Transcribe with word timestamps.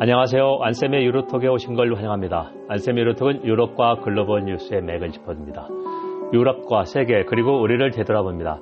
안녕하세요. 0.00 0.60
안쌤의 0.62 1.04
유로톡에 1.06 1.48
오신 1.48 1.74
걸 1.74 1.92
환영합니다. 1.92 2.52
안쌤의 2.68 3.00
유로톡은 3.00 3.44
유럽과 3.44 3.96
글로벌 3.96 4.44
뉴스의 4.44 4.80
맥을 4.82 5.10
짚어줍니다. 5.10 5.66
유럽과 6.32 6.84
세계 6.84 7.24
그리고 7.24 7.60
우리를 7.60 7.90
되돌아봅니다. 7.90 8.60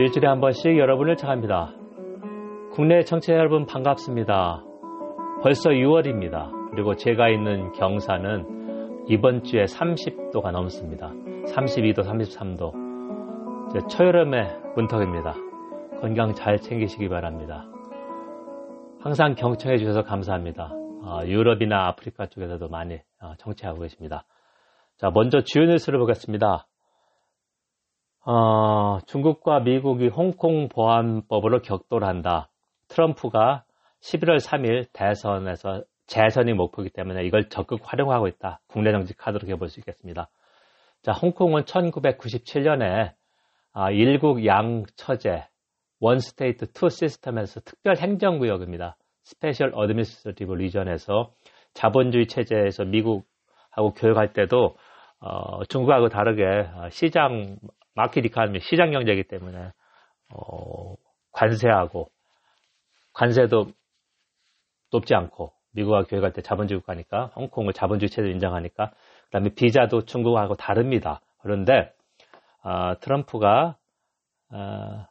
일주일에 0.00 0.26
한 0.26 0.40
번씩 0.40 0.76
여러분을 0.76 1.14
찾아갑니다. 1.14 1.70
국내 2.72 3.02
청취자 3.02 3.34
여러분 3.34 3.66
반갑습니다. 3.66 4.64
벌써 5.44 5.70
6월입니다. 5.70 6.50
그리고 6.72 6.96
제가 6.96 7.28
있는 7.28 7.70
경사는 7.70 9.04
이번 9.06 9.44
주에 9.44 9.66
30도가 9.66 10.50
넘습니다. 10.50 11.12
32도, 11.54 12.00
33도. 12.00 13.88
초여름의 13.90 14.48
문턱입니다. 14.74 15.34
건강 16.00 16.32
잘 16.32 16.58
챙기시기 16.58 17.08
바랍니다. 17.08 17.64
항상 19.04 19.34
경청해 19.34 19.76
주셔서 19.76 20.02
감사합니다. 20.02 20.72
어, 20.72 21.20
유럽이나 21.26 21.88
아프리카 21.88 22.24
쪽에서도 22.24 22.66
많이 22.68 23.02
어, 23.20 23.34
청취하고 23.36 23.80
계십니다. 23.80 24.24
자, 24.96 25.10
먼저 25.12 25.42
주요 25.42 25.66
뉴스를 25.66 25.98
보겠습니다. 25.98 26.66
어, 28.24 28.98
중국과 29.04 29.60
미국이 29.60 30.08
홍콩 30.08 30.70
보안법으로 30.70 31.60
격돌한다. 31.60 32.48
트럼프가 32.88 33.64
11월 34.00 34.40
3일 34.40 34.86
대선에서 34.94 35.84
재선이 36.06 36.54
목표이기 36.54 36.90
때문에 36.94 37.24
이걸 37.26 37.50
적극 37.50 37.80
활용하고 37.82 38.26
있다. 38.26 38.60
국내 38.68 38.90
정치 38.90 39.12
카드로 39.14 39.46
해볼 39.48 39.68
수 39.68 39.80
있겠습니다. 39.80 40.30
자, 41.02 41.12
홍콩은 41.12 41.64
1997년에 41.64 43.12
아, 43.74 43.90
일국 43.90 44.46
양체제 44.46 45.44
one 46.04 46.18
state 46.18 46.70
two 46.72 46.90
system에서 46.90 47.60
특별 47.60 47.96
행정구역입니다. 47.96 48.98
special 49.22 49.72
administrative 49.74 50.52
region에서 50.52 51.32
자본주의 51.72 52.26
체제에서 52.26 52.84
미국하고 52.84 53.94
교역할 53.96 54.34
때도 54.34 54.76
어, 55.20 55.64
중국하고 55.64 56.10
다르게 56.10 56.44
어, 56.44 56.90
시장 56.90 57.56
market 57.94 58.26
economy 58.26 58.60
시장 58.60 58.90
경제이기 58.90 59.28
때문에 59.28 59.72
어, 60.34 60.94
관세하고 61.32 62.10
관세도 63.14 63.68
높지 64.92 65.14
않고 65.14 65.54
미국하고 65.72 66.06
교역할 66.06 66.34
때 66.34 66.42
자본주의 66.42 66.80
국가니까 66.80 67.30
홍콩을 67.34 67.72
자본주의 67.72 68.10
체제로 68.10 68.28
인정하니까 68.28 68.92
그다음에 69.28 69.54
비자도 69.54 70.04
중국하고 70.04 70.56
다릅니다. 70.56 71.22
그런데 71.40 71.94
어, 72.62 72.92
트럼프가 73.00 73.78
어, 74.52 75.06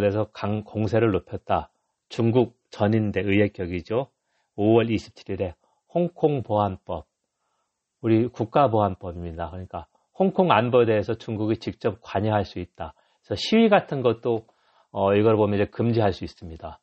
대해서 0.00 0.24
강 0.32 0.64
공세를 0.64 1.10
높였다. 1.12 1.70
중국 2.08 2.56
전인대 2.70 3.20
의회격이죠. 3.20 4.08
5월 4.56 4.88
27일에 4.88 5.54
홍콩 5.92 6.42
보안법, 6.42 7.06
우리 8.00 8.26
국가보안법입니다. 8.28 9.50
그러니까 9.50 9.86
홍콩 10.18 10.52
안보에 10.52 10.86
대해서 10.86 11.14
중국이 11.14 11.56
직접 11.56 11.98
관여할 12.02 12.44
수 12.44 12.58
있다. 12.58 12.94
그래서 13.22 13.34
시위 13.36 13.68
같은 13.68 14.02
것도 14.02 14.46
어, 14.90 15.14
이걸 15.14 15.36
보면 15.36 15.58
이제 15.58 15.70
금지할 15.70 16.12
수 16.12 16.24
있습니다. 16.24 16.80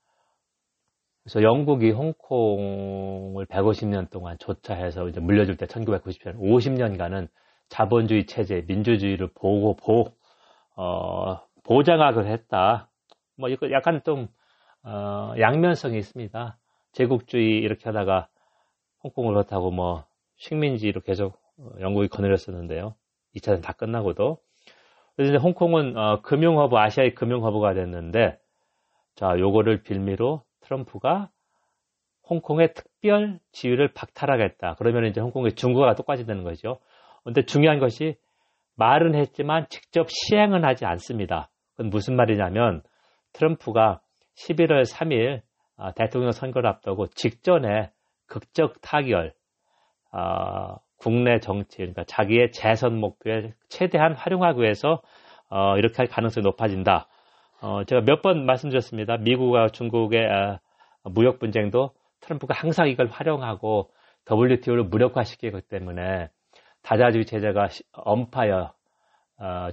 그래서 1.24 1.44
영국이 1.44 1.92
홍콩을 1.92 3.46
150년 3.46 4.10
동안 4.10 4.38
조차해서 4.40 5.08
이제 5.08 5.20
물려줄 5.20 5.56
때 5.56 5.66
1997년 5.68 6.40
50년간은 6.40 7.30
자본주의 7.70 8.26
체제, 8.26 8.66
민주주의를 8.68 9.30
보고 9.34 9.76
보 9.76 10.12
어, 10.76 11.40
보장학을 11.72 12.28
했다. 12.28 12.90
뭐 13.38 13.48
이거 13.48 13.72
약간 13.72 14.02
좀 14.04 14.28
어, 14.84 15.34
양면성이 15.40 15.98
있습니다. 16.00 16.58
제국주의 16.92 17.60
이렇게 17.60 17.86
하다가 17.86 18.28
홍콩을 19.06 19.34
그렇다고 19.34 19.72
뭐 19.72 20.04
식민지로 20.36 21.00
계속 21.00 21.40
어, 21.58 21.70
영국이 21.80 22.10
거느렸었는데요. 22.10 22.96
2차전 23.38 23.62
다 23.62 23.72
끝나고도. 23.72 24.40
그래서 25.16 25.32
이제 25.32 25.42
홍콩은 25.42 25.98
어, 25.98 26.22
금융허브, 26.22 26.76
아시아의 26.76 27.16
금융허브가 27.16 27.74
됐는데 27.74 28.38
자, 29.16 29.40
요거를 29.40 29.84
빌미로 29.84 30.44
트럼프가 30.60 31.30
홍콩의 32.30 32.74
특별 32.74 33.40
지위를 33.54 33.94
박탈하겠다. 33.94 34.76
그러면 34.78 35.06
이제 35.06 35.22
홍콩의 35.22 35.54
중국과 35.54 35.96
똑같이 35.96 36.26
되는 36.26 36.44
거죠. 36.44 36.80
근데 37.24 37.46
중요한 37.46 37.80
것이 37.80 38.18
말은 38.76 39.16
했지만 39.16 39.68
직접 39.70 40.08
시행은 40.10 40.66
하지 40.66 40.86
않습니다. 40.86 41.51
무슨 41.84 42.16
말이냐면 42.16 42.82
트럼프가 43.34 44.02
11월 44.36 44.84
3일 44.84 45.42
아, 45.78 45.92
대통령 45.94 46.32
선거를 46.32 46.70
앞두고 46.70 47.08
직전에 47.08 47.92
극적 48.28 48.82
타결, 48.82 49.34
어, 50.14 50.76
국내 50.98 51.40
정치, 51.40 51.78
그러니까 51.78 52.04
자기의 52.06 52.52
재선 52.52 52.96
목표에 53.00 53.54
최대한 53.70 54.14
활용하기 54.14 54.62
위해서 54.62 55.02
어, 55.50 55.78
이렇게 55.78 55.96
할 55.98 56.08
가능성이 56.08 56.44
높아진다. 56.44 57.08
어, 57.62 57.84
제가 57.86 58.02
몇 58.02 58.22
번 58.22 58.46
말씀드렸습니다. 58.46 59.18
미국과 59.18 59.68
중국의 59.70 60.28
아, 60.30 60.60
무역 61.04 61.40
분쟁도 61.40 61.92
트럼프가 62.22 62.54
항상 62.56 62.88
이걸 62.88 63.08
활용하고 63.08 63.90
WTO를 64.32 64.84
무력화시키기 64.86 65.62
때문에 65.68 66.30
다자주의 66.84 67.26
체제가 67.26 67.68
엄파여 67.94 68.56
어, 68.62 68.72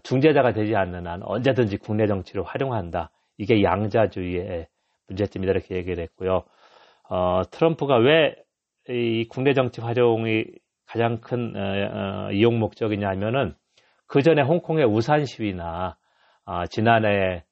중재자가 0.02 0.52
되지 0.52 0.74
않는 0.76 1.06
한 1.06 1.22
언제든지 1.22 1.78
국내 1.78 2.06
정치를 2.06 2.42
활용한다. 2.42 3.10
이게 3.36 3.62
양자주의의 3.62 4.66
문제점이다 5.08 5.52
이렇게 5.52 5.76
얘기를 5.76 6.02
했고요. 6.02 6.44
어, 7.08 7.42
트럼프가 7.50 7.96
왜 7.98 8.34
이 8.88 9.26
국내 9.28 9.52
정치 9.52 9.80
활용이 9.80 10.44
가장 10.86 11.20
큰 11.20 11.54
어, 11.54 12.28
어, 12.28 12.32
이용 12.32 12.58
목적이냐면은 12.58 13.54
그 14.06 14.22
전에 14.22 14.40
홍콩의 14.40 14.86
우산 14.86 15.26
시위나 15.26 15.98
아, 16.46 16.66
지난해 16.66 17.44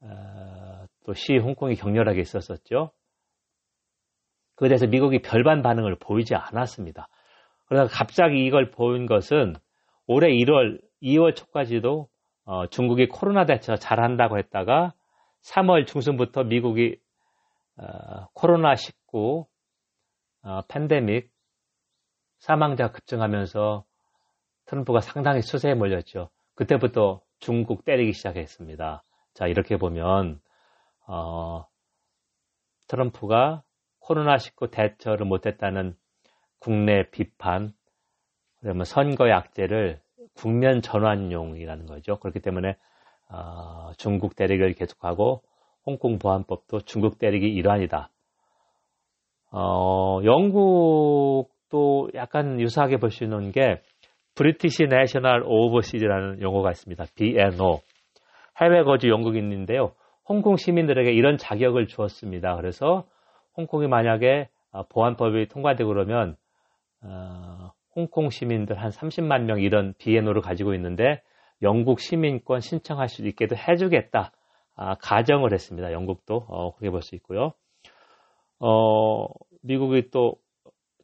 어, 0.00 0.84
또시 1.04 1.36
홍콩이 1.36 1.74
격렬하게 1.74 2.20
있었었죠. 2.20 2.92
그에 4.54 4.68
대해서 4.68 4.86
미국이 4.86 5.20
별반 5.20 5.62
반응을 5.62 5.96
보이지 5.98 6.36
않았습니다. 6.36 7.08
그래서 7.66 7.88
갑자기 7.90 8.44
이걸 8.46 8.70
보인 8.70 9.06
것은 9.06 9.54
올해 10.06 10.28
1월, 10.28 10.80
2월 11.04 11.36
초까지도 11.36 12.08
어, 12.46 12.66
중국이 12.66 13.08
코로나 13.08 13.46
대처 13.46 13.76
잘한다고 13.76 14.38
했다가 14.38 14.94
3월 15.42 15.86
중순부터 15.86 16.44
미국이 16.44 16.98
어, 17.76 18.26
코로나19 18.34 19.46
어, 20.42 20.60
팬데믹 20.68 21.30
사망자 22.38 22.90
급증하면서 22.90 23.84
트럼프가 24.66 25.00
상당히 25.00 25.42
수세에 25.42 25.74
몰렸죠. 25.74 26.30
그때부터 26.54 27.20
중국 27.38 27.84
때리기 27.84 28.12
시작했습니다. 28.12 29.02
자 29.34 29.46
이렇게 29.46 29.76
보면 29.76 30.40
어, 31.06 31.66
트럼프가 32.88 33.62
코로나19 34.00 34.70
대처를 34.70 35.26
못했다는 35.26 35.96
국내 36.58 37.10
비판, 37.10 37.72
그러면 38.60 38.84
선거 38.84 39.28
약제를 39.28 40.00
국면 40.36 40.82
전환용이라는 40.82 41.86
거죠. 41.86 42.16
그렇기 42.18 42.40
때문에 42.40 42.76
어, 43.30 43.92
중국 43.96 44.36
대리기를 44.36 44.74
계속하고 44.74 45.42
홍콩 45.86 46.18
보안법도 46.18 46.80
중국 46.80 47.18
대리기 47.18 47.46
일환이다. 47.46 48.10
어, 49.52 50.20
영국도 50.24 52.10
약간 52.14 52.60
유사하게 52.60 52.96
볼 52.98 53.10
수 53.10 53.24
있는 53.24 53.52
게 53.52 53.80
브리티시 54.34 54.86
내셔널 54.86 55.44
오버시즈라는 55.46 56.42
용어가 56.42 56.70
있습니다. 56.70 57.04
BNO. 57.14 57.80
해외 58.60 58.82
거주 58.82 59.08
영국인인데요. 59.08 59.92
홍콩 60.28 60.56
시민들에게 60.56 61.12
이런 61.12 61.36
자격을 61.36 61.86
주었습니다. 61.86 62.56
그래서 62.56 63.04
홍콩이 63.56 63.86
만약에 63.88 64.48
어, 64.72 64.82
보안법이 64.88 65.46
통과되고 65.48 65.88
그러면 65.88 66.36
어, 67.02 67.70
홍콩 67.94 68.30
시민들 68.30 68.80
한 68.82 68.90
30만 68.90 69.42
명 69.44 69.60
이런 69.60 69.94
BNO를 69.98 70.42
가지고 70.42 70.74
있는데 70.74 71.22
영국 71.62 72.00
시민권 72.00 72.60
신청할 72.60 73.08
수 73.08 73.26
있게도 73.26 73.56
해주겠다. 73.56 74.32
아, 74.76 74.94
가정을 74.96 75.52
했습니다. 75.52 75.92
영국도 75.92 76.46
어, 76.48 76.72
그렇게 76.74 76.90
볼 76.90 77.02
수 77.02 77.14
있고요. 77.16 77.52
어, 78.58 79.26
미국이 79.62 80.10
또 80.10 80.36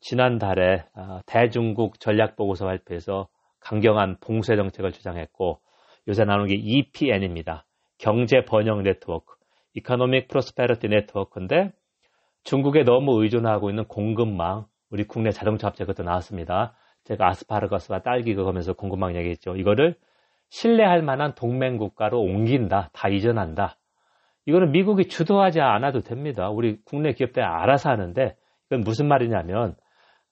지난달에 0.01 0.85
아, 0.95 1.21
대중국 1.27 2.01
전략 2.01 2.37
보고서 2.37 2.65
발표해서 2.67 3.29
강경한 3.61 4.17
봉쇄 4.21 4.57
정책을 4.57 4.93
주장했고 4.93 5.61
요새 6.09 6.25
나오는 6.25 6.47
게 6.47 6.55
EPN입니다. 6.55 7.67
경제 7.99 8.45
번영 8.45 8.83
네트워크, 8.83 9.37
Economic 9.75 10.29
Prosperity 10.29 10.89
Network인데 10.89 11.73
중국에 12.45 12.85
너무 12.85 13.23
의존하고 13.23 13.69
있는 13.69 13.85
공급망, 13.85 14.65
우리 14.91 15.05
국내 15.05 15.31
자동차 15.31 15.69
업체 15.69 15.85
그것도 15.85 16.05
나왔습니다. 16.05 16.75
제가 17.05 17.29
아스파르거스와 17.29 18.01
딸기 18.01 18.35
그거면서 18.35 18.73
공급망 18.73 19.17
얘기했죠. 19.17 19.57
이거를 19.57 19.97
신뢰할 20.51 21.03
만한 21.03 21.35
동맹 21.35 21.77
국가로 21.77 22.21
옮긴다, 22.21 22.91
다 22.93 23.09
이전한다. 23.09 23.77
이거는 24.47 24.73
미국이 24.73 25.07
주도하지 25.09 25.61
않아도 25.61 26.01
됩니다. 26.01 26.51
우리 26.51 26.79
국내 26.85 27.13
기업들이 27.13 27.45
알아서 27.45 27.91
하는데 27.91 28.37
이건 28.67 28.81
무슨 28.81 29.07
말이냐면 29.07 29.77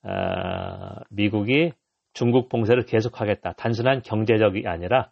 어, 0.02 1.00
미국이 1.11 1.72
중국 2.12 2.49
봉쇄를 2.49 2.84
계속하겠다. 2.84 3.52
단순한 3.52 4.02
경제적이 4.02 4.66
아니라 4.66 5.11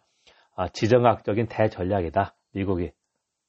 어, 0.55 0.67
지정학적인 0.67 1.47
대전략이다. 1.47 2.35
미국이 2.53 2.91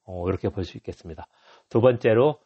어, 0.04 0.28
이렇게 0.28 0.48
볼 0.48 0.64
수 0.64 0.76
있겠습니다. 0.76 1.26
두 1.70 1.80
번째로 1.80 2.38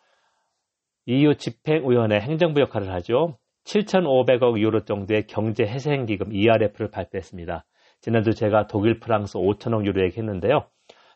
EU 1.07 1.35
집행위원회 1.37 2.21
행정부 2.21 2.61
역할을 2.61 2.93
하죠. 2.95 3.37
7,500억 3.65 4.59
유로 4.59 4.85
정도의 4.85 5.27
경제 5.27 5.65
해생기금 5.65 6.33
ERF를 6.33 6.91
발표했습니다. 6.91 7.65
지난주 8.01 8.33
제가 8.33 8.67
독일, 8.67 8.99
프랑스 8.99 9.39
5천억 9.39 9.87
유로 9.87 10.03
얘기했는데요. 10.05 10.67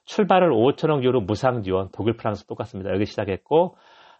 출발을 0.04 0.50
5천억 0.50 1.02
유로 1.02 1.20
무상 1.20 1.62
지원, 1.62 1.88
독일, 1.92 2.16
프랑스 2.16 2.46
똑같습니다. 2.46 2.92
여기 2.92 3.06
시작했고 3.06 3.76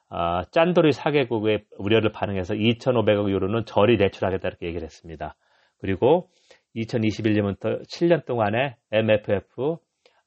어, 0.09 0.43
짠돌이 0.51 0.91
4개국의 0.91 1.65
우려를 1.79 2.13
반영해서 2.13 2.55
2,500억 2.55 3.31
유로는 3.31 3.65
저리 3.67 3.97
대출하겠다 3.97 4.49
이렇게 4.49 4.67
얘기를 4.67 4.85
했습니다. 4.85 5.37
그리고 5.79 6.29
2021년부터 6.77 7.83
7년 7.89 8.25
동안의 8.25 8.77
MFF 8.93 9.77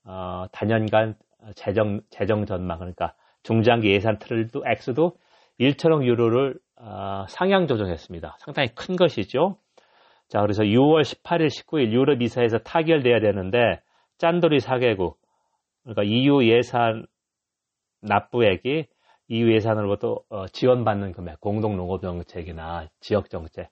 어, 0.05 0.45
단연간 0.51 1.15
재정 1.55 2.01
재정 2.09 2.45
전망 2.45 2.79
그러니까 2.79 3.13
중장기 3.43 3.89
예산 3.91 4.17
틀도 4.19 4.63
액수도 4.65 5.15
1천억 5.59 6.05
유로를 6.05 6.57
어, 6.79 7.25
상향 7.27 7.67
조정했습니다. 7.67 8.37
상당히 8.39 8.69
큰 8.73 8.95
것이죠. 8.95 9.57
자, 10.27 10.41
그래서 10.41 10.63
6월 10.63 11.01
18일, 11.01 11.47
19일 11.47 11.91
유럽 11.91 12.21
이사에서 12.21 12.59
타결돼야 12.59 13.19
되는데 13.19 13.81
짠돌이 14.17 14.59
4개국 14.59 15.15
그러니까 15.83 16.03
EU 16.03 16.43
예산 16.45 17.05
납부액이 18.01 18.87
EU 19.29 19.53
예산으로부터 19.53 20.21
어, 20.29 20.47
지원받는 20.47 21.11
금액, 21.13 21.39
공동 21.39 21.77
농업 21.77 22.01
정책이나 22.01 22.87
지역 22.99 23.29
정책 23.29 23.69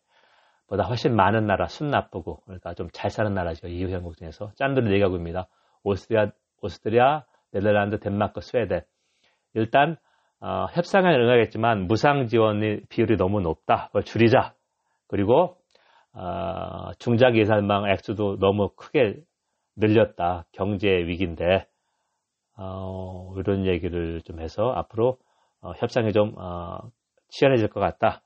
보다 0.67 0.83
훨씬 0.83 1.15
많은 1.15 1.47
나라, 1.47 1.67
순 1.67 1.89
나쁘고, 1.89 2.41
그러니까 2.45 2.73
좀 2.73 2.89
잘 2.93 3.09
사는 3.09 3.33
나라죠. 3.33 3.67
EU 3.67 3.87
회원국 3.87 4.17
중에서. 4.17 4.51
짠들이 4.55 4.89
네 4.89 4.99
가국입니다. 4.99 5.47
오스트리아, 5.83 6.31
오스트리아, 6.61 7.23
네덜란드, 7.51 7.99
덴마크, 7.99 8.41
스웨덴. 8.41 8.81
일단, 9.53 9.97
어, 10.39 10.67
협상에 10.73 11.09
응하겠지만 11.15 11.87
무상 11.87 12.27
지원의 12.27 12.81
비율이 12.89 13.17
너무 13.17 13.41
높다. 13.41 13.87
그걸 13.87 14.03
줄이자. 14.03 14.53
그리고, 15.07 15.57
어, 16.13 16.91
중장 16.99 17.35
예산망 17.35 17.89
액수도 17.89 18.37
너무 18.39 18.69
크게 18.75 19.19
늘렸다. 19.75 20.45
경제 20.51 20.87
위기인데, 20.87 21.67
어, 22.57 23.33
이런 23.37 23.65
얘기를 23.65 24.21
좀 24.23 24.39
해서 24.39 24.71
앞으로 24.75 25.17
어, 25.61 25.73
협상이 25.77 26.11
좀 26.11 26.33
어, 26.37 26.79
치열해질 27.29 27.69
것 27.69 27.79
같다. 27.79 28.21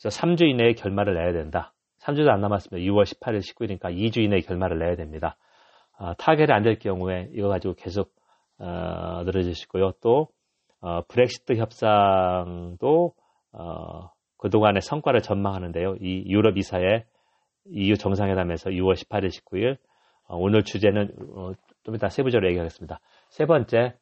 그래서 0.00 0.20
3주 0.20 0.42
이내에 0.42 0.74
결말을 0.74 1.14
내야 1.14 1.32
된다. 1.32 1.72
3주도 2.00 2.28
안 2.28 2.40
남았습니다. 2.40 2.84
2월 2.90 3.04
18일, 3.04 3.40
19일이니까 3.40 3.94
2주 3.94 4.18
이내에 4.18 4.40
결말을 4.40 4.78
내야 4.78 4.96
됩니다. 4.96 5.36
어, 5.98 6.14
타결이 6.14 6.52
안될 6.52 6.78
경우에 6.78 7.28
이거 7.34 7.48
가지고 7.48 7.74
계속 7.74 8.12
어, 8.58 9.22
있고요. 9.24 9.92
또 10.00 10.28
어, 10.80 11.02
브렉시트 11.08 11.56
협상도 11.56 13.12
어, 13.52 14.10
그동안의 14.38 14.80
성과를 14.80 15.20
전망하는데요. 15.20 15.96
이 16.00 16.24
유럽 16.26 16.56
이사회 16.56 17.04
EU 17.66 17.96
정상회담에서 17.96 18.70
6월 18.70 18.94
18일, 18.94 19.28
19일 19.28 19.76
어, 20.28 20.36
오늘 20.36 20.62
주제는 20.62 21.12
어, 21.36 21.52
좀 21.82 21.94
이따 21.94 22.08
세부적으로 22.08 22.48
얘기하겠습니다. 22.48 23.00
세 23.28 23.46
번째, 23.46 23.94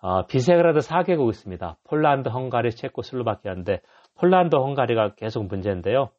어, 0.00 0.26
비세그라드 0.26 0.80
4개국 0.80 1.30
있습니다. 1.30 1.78
폴란드, 1.84 2.28
헝가리, 2.28 2.72
체코, 2.72 3.02
슬로바키아인데 3.02 3.80
폴란드, 4.16 4.56
헝가리가 4.56 5.14
계속 5.14 5.46
문제인데요. 5.46 6.10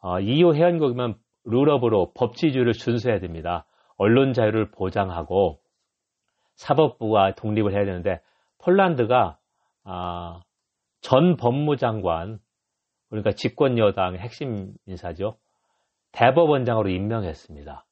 어, 0.00 0.20
EU 0.20 0.54
회원국이면 0.54 1.14
룰업으로 1.44 2.12
법치주의를 2.14 2.72
준수해야 2.72 3.20
됩니다. 3.20 3.64
언론 3.96 4.32
자유를 4.32 4.70
보장하고 4.72 5.60
사법부가 6.56 7.34
독립을 7.34 7.72
해야 7.72 7.84
되는데 7.84 8.20
폴란드가 8.62 9.38
아, 9.84 10.40
전 11.00 11.36
법무장관 11.36 12.38
그러니까 13.08 13.32
집권 13.32 13.76
여당의 13.78 14.20
핵심 14.20 14.72
인사죠. 14.86 15.36
대법원장으로 16.12 16.88
임명했습니다. 16.88 17.84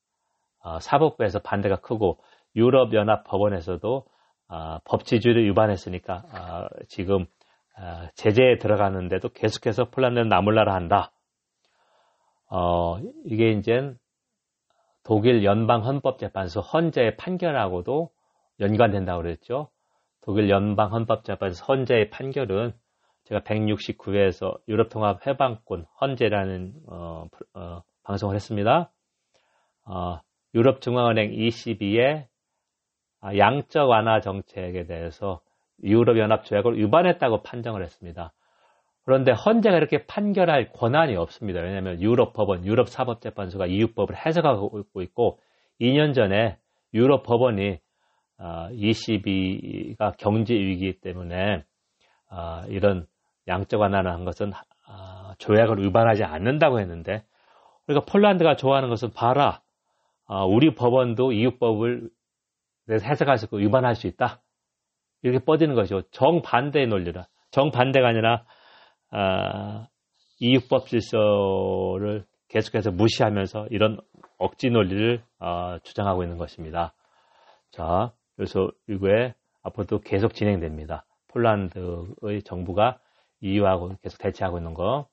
아, 0.63 0.81
사법부에서 0.81 1.41
반대가 1.41 1.77
크고 1.77 2.21
유럽 2.57 2.95
연합 2.95 3.25
법원에서도 3.25 4.07
아, 4.49 4.81
법치주의를 4.85 5.45
위반했으니까 5.47 6.25
아, 6.33 6.69
지금 6.89 7.27
아, 7.77 8.09
제재에 8.15 8.59
들어가는데도 8.59 9.31
계속해서 9.31 9.91
폴란드는 9.91 10.29
나몰라라 10.29 10.75
한다. 10.75 11.13
어, 12.51 12.99
이게 13.25 13.53
이제 13.53 13.95
독일 15.05 15.45
연방헌법재판소 15.45 16.61
헌재의 16.61 17.17
판결하고도 17.17 18.11
연관된다고 18.59 19.23
그랬죠. 19.23 19.71
독일 20.23 20.51
연방 20.51 20.93
헌법재판소 20.93 21.65
헌재의 21.65 22.11
판결은 22.11 22.73
제가 23.25 23.41
169회에서 23.43 24.59
유럽통합 24.69 25.27
해방권 25.27 25.87
헌재라는 26.01 26.75
어, 26.89 27.27
어, 27.55 27.83
방송을 28.03 28.35
했습니다. 28.35 28.91
어, 29.85 30.21
유럽중앙은행 30.55 31.33
ECB의 31.33 32.29
아, 33.21 33.37
양적 33.37 33.89
완화 33.89 34.21
정책에 34.21 34.87
대해서 34.87 35.41
유럽연합 35.83 36.45
조약을 36.45 36.79
위반했다고 36.79 37.43
판정을 37.43 37.83
했습니다. 37.83 38.33
그런데 39.05 39.33
헌재가 39.33 39.77
이렇게 39.77 40.07
판결할 40.07 40.73
권한이 40.73 41.17
없습니다. 41.17 41.61
왜냐하면 41.61 42.01
유럽 42.01 42.33
법원, 42.33 42.65
유럽 42.67 42.89
사법재판소가 42.89 43.67
EU법을 43.67 44.15
해석하고 44.15 44.85
있고 45.03 45.39
2년 45.81 46.15
전에 46.15 46.59
유럽 46.93 47.23
법원이 47.23 47.79
ECB가 48.73 50.13
경제 50.19 50.55
위기 50.55 50.99
때문에 51.01 51.65
아, 52.29 52.65
이런 52.69 53.07
양적 53.49 53.81
완화를 53.81 54.13
한 54.13 54.25
것은 54.25 54.53
아, 54.87 55.35
조약을 55.39 55.79
위반하지 55.83 56.25
않는다고 56.25 56.81
했는데 56.81 57.25
그러니까 57.87 58.11
폴란드가 58.11 58.57
좋아하는 58.57 58.89
것은 58.89 59.11
봐라 59.13 59.63
우리 60.49 60.75
법원도 60.75 61.33
그래서 62.87 63.07
해석할 63.07 63.37
수 63.37 63.47
있고 63.47 63.59
위반할 63.59 63.95
수 63.95 64.07
있다. 64.07 64.41
이렇게 65.23 65.45
뻗이는 65.45 65.75
것이고 65.75 66.03
정반대의 66.11 66.87
논리라. 66.87 67.27
정반대가 67.51 68.09
아니라 68.09 68.45
아, 69.11 69.87
이육법 70.41 70.87
질서를 70.87 72.25
계속해서 72.49 72.91
무시하면서 72.91 73.69
이런 73.71 74.01
억지 74.39 74.71
논리를 74.71 75.23
어, 75.39 75.79
주장하고 75.83 76.23
있는 76.23 76.39
것입니다. 76.39 76.95
자, 77.71 78.13
그래서 78.41 78.71
이거에 78.89 79.35
앞으로도 79.63 80.01
계속 80.01 80.33
진행됩니다. 80.33 81.05
폴란드의 81.29 82.43
정부가 82.43 82.97
EU하고 83.43 83.97
계속 84.03 84.17
대치하고 84.17 84.57
있는 84.57 84.73
거. 84.73 85.09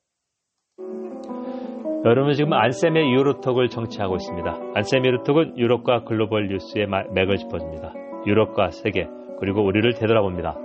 여러분 2.06 2.32
지금 2.32 2.54
안쌤의 2.54 3.12
유로톡을 3.12 3.68
정치하고 3.68 4.16
있습니다. 4.16 4.50
안쌤의 4.76 5.08
유로톡은 5.08 5.58
유럽과 5.58 6.06
글로벌 6.06 6.48
뉴스의 6.48 6.88
맥을 6.88 7.36
짚어줍니다. 7.36 7.94
유럽과 8.26 8.70
세계 8.70 9.10
그리고 9.42 9.62
우리를 9.62 9.92
되돌아봅니다. 9.96 10.56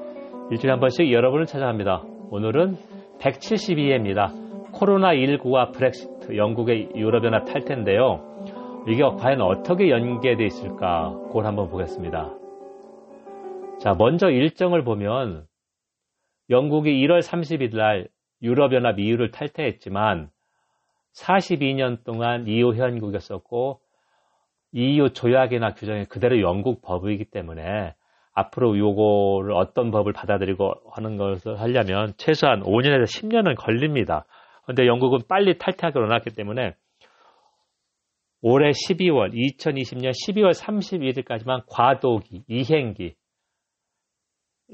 일주일에 0.52 0.70
한 0.70 0.78
번씩 0.78 1.10
여러분을 1.10 1.46
찾아갑니다. 1.46 2.04
오늘은 2.30 2.76
172회입니다. 3.18 4.70
코로나19와 4.70 5.72
브렉시트, 5.72 6.36
영국의 6.36 6.90
유럽연합 6.94 7.44
탈퇴인데요. 7.44 8.84
이게 8.86 9.02
과연 9.02 9.40
어떻게 9.40 9.90
연계되어 9.90 10.46
있을까? 10.46 11.10
그걸 11.26 11.46
한번 11.46 11.68
보겠습니다. 11.68 12.36
자, 13.82 13.94
먼저 13.98 14.30
일정을 14.30 14.84
보면 14.84 15.44
영국이 16.50 16.88
1월 17.04 17.18
30일 17.20 17.74
날 17.74 18.06
유럽연합 18.40 19.00
EU를 19.00 19.32
탈퇴했지만 19.32 20.30
42년 21.16 22.04
동안 22.04 22.46
EU 22.46 22.74
회원국이었었고 22.74 23.80
EU 24.70 25.08
조약이나 25.08 25.74
규정이 25.74 26.04
그대로 26.04 26.40
영국 26.40 26.80
법이기 26.80 27.24
때문에 27.32 27.96
앞으로 28.34 28.78
요거를 28.78 29.52
어떤 29.52 29.90
법을 29.90 30.12
받아들이고 30.12 30.74
하는 30.92 31.16
것을 31.16 31.58
하려면 31.60 32.12
최소한 32.18 32.62
5년에서 32.62 33.02
10년은 33.02 33.56
걸립니다. 33.56 34.26
그런데 34.62 34.86
영국은 34.86 35.22
빨리 35.28 35.58
탈퇴하기로 35.58 36.06
나왔기 36.06 36.30
때문에 36.36 36.76
올해 38.42 38.70
12월, 38.70 39.32
2020년 39.32 40.12
12월 40.12 40.54
31일까지만 40.54 41.64
과도기, 41.66 42.44
이행기, 42.46 43.16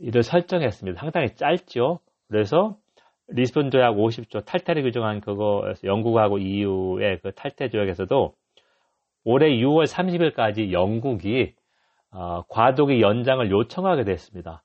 이를 0.01 0.23
설정했습니다. 0.23 1.01
상당히 1.01 1.35
짧죠. 1.35 2.01
그래서 2.29 2.77
리스본 3.29 3.71
조약 3.71 3.97
50조 3.97 4.45
탈퇴를 4.45 4.83
규정한 4.83 5.21
그거에서 5.21 5.87
영국하고 5.87 6.39
EU의 6.39 7.21
그 7.23 7.33
탈퇴 7.33 7.69
조약에서도 7.69 8.35
올해 9.25 9.49
6월 9.51 9.85
30일까지 9.87 10.73
영국이 10.73 11.55
어, 12.11 12.43
과도기 12.49 13.03
연장을 13.03 13.51
요청하게 13.51 14.05
됐습니다. 14.05 14.63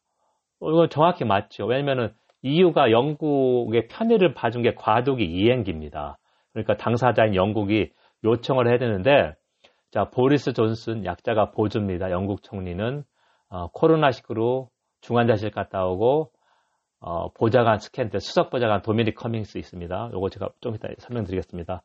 어, 0.62 0.72
이건 0.72 0.90
정확히 0.90 1.26
맞죠. 1.26 1.66
왜냐면은 1.66 2.14
EU가 2.42 2.92
영국의 2.92 3.88
편의를 3.90 4.34
봐준 4.34 4.62
게 4.62 4.74
과도기 4.74 5.26
이행기입니다. 5.26 6.18
그러니까 6.54 6.78
당사자인 6.78 7.36
영국이 7.36 7.92
요청을 8.24 8.68
해야 8.70 8.78
되는데 8.78 9.34
자 9.92 10.10
보리스 10.10 10.54
존슨 10.54 11.06
약자가 11.06 11.52
보조입니다. 11.52 12.12
영국 12.12 12.44
총리는 12.44 13.04
어, 13.50 13.72
코로나19로 13.72 14.68
중환자실 15.04 15.52
갔다 15.52 15.86
오고 15.86 16.32
어, 17.00 17.30
보좌관 17.34 17.80
스캔들 17.80 18.20
수석 18.20 18.50
보좌관 18.50 18.82
도미닉 18.82 19.16
커밍스 19.16 19.58
있습니다. 19.58 20.12
요거 20.14 20.30
제가 20.30 20.50
좀 20.62 20.76
이따 20.76 20.88
설명드리겠습니다. 20.98 21.84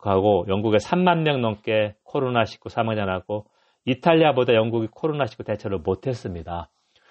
하고 0.00 0.44
영국에 0.48 0.78
3만 0.78 1.22
명 1.22 1.40
넘게 1.40 1.94
코로나19 2.04 2.70
사망자 2.70 3.04
나고 3.04 3.46
이탈리아보다 3.84 4.54
영국이 4.54 4.88
코로나19 4.88 5.46
대처를 5.46 5.78
못했습니다. 5.78 6.70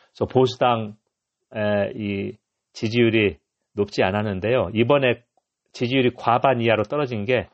그래서 0.10 0.26
보수당의 0.26 1.94
이 1.96 2.38
지지율이 2.74 3.38
높지 3.74 4.04
않았는데요. 4.04 4.72
이번에 4.74 5.24
지지율이 5.72 6.16
과반 6.16 6.62
이하로 6.62 6.84
떨어진 6.84 7.26
게 7.26 7.48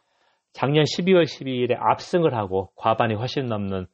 작년 0.53 0.85
12월 0.85 1.23
12일에 1.23 1.75
압승을 1.77 2.35
하고 2.35 2.71
과반이 2.75 3.15
훨씬 3.15 3.45
넘는 3.47 3.85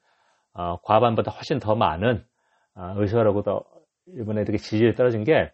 어, 0.53 0.77
과반보다 0.83 1.31
훨씬 1.31 1.59
더 1.59 1.75
많은 1.75 2.23
어, 2.75 2.93
의석으로도 2.97 3.76
이번에 4.15 4.41
이렇게 4.41 4.57
지지율이 4.57 4.95
떨어진 4.95 5.23
게 5.23 5.51